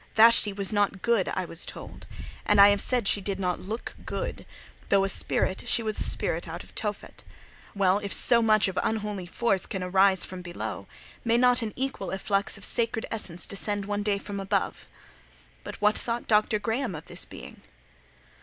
Vashti 0.15 0.51
was 0.51 0.73
not 0.73 1.03
good, 1.03 1.29
I 1.29 1.45
was 1.45 1.63
told; 1.63 2.07
and 2.43 2.59
I 2.59 2.69
have 2.69 2.81
said 2.81 3.07
she 3.07 3.21
did 3.21 3.39
not 3.39 3.59
look 3.59 3.93
good: 4.03 4.47
though 4.89 5.03
a 5.03 5.09
spirit, 5.09 5.65
she 5.67 5.83
was 5.83 5.99
a 5.99 6.03
spirit 6.03 6.47
out 6.47 6.63
of 6.63 6.73
Tophet. 6.73 7.23
Well, 7.75 7.99
if 7.99 8.11
so 8.11 8.41
much 8.41 8.67
of 8.67 8.79
unholy 8.81 9.27
force 9.27 9.67
can 9.67 9.83
arise 9.83 10.25
from 10.25 10.41
below, 10.41 10.87
may 11.23 11.37
not 11.37 11.61
an 11.61 11.71
equal 11.75 12.09
efflux 12.11 12.57
of 12.57 12.65
sacred 12.65 13.05
essence 13.11 13.45
descend 13.45 13.85
one 13.85 14.01
day 14.01 14.17
from 14.17 14.39
above? 14.39 14.87
What 15.79 15.99
thought 15.99 16.25
Dr. 16.27 16.57
Graham 16.57 16.95
of 16.95 17.05
this 17.05 17.23
being? 17.23 17.61